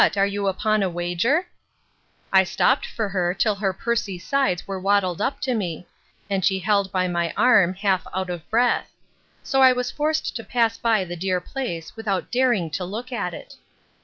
are 0.17 0.25
you 0.25 0.47
upon 0.47 0.81
a 0.81 0.89
wager? 0.89 1.45
I 2.33 2.43
stopt 2.43 2.87
for 2.87 3.09
her, 3.09 3.35
till 3.35 3.53
her 3.53 3.71
pursy 3.71 4.17
sides 4.17 4.67
were 4.67 4.79
waddled 4.79 5.21
up 5.21 5.39
to 5.41 5.53
me; 5.53 5.85
and 6.27 6.43
she 6.43 6.57
held 6.57 6.91
by 6.91 7.07
my 7.07 7.31
arm, 7.37 7.75
half 7.75 8.07
out 8.11 8.31
of 8.31 8.49
breath: 8.49 8.89
So 9.43 9.61
I 9.61 9.73
was 9.73 9.91
forced 9.91 10.35
to 10.35 10.43
pass 10.43 10.75
by 10.75 11.05
the 11.05 11.15
dear 11.15 11.39
place, 11.39 11.95
without 11.95 12.31
daring 12.31 12.71
to 12.71 12.83
look 12.83 13.11
at 13.11 13.35
it. 13.35 13.53